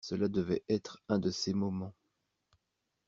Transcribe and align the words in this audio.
Cela 0.03 0.29
devait 0.29 0.63
être 0.67 0.99
un 1.09 1.19
de 1.19 1.29
ces 1.29 1.53
moments. 1.53 1.93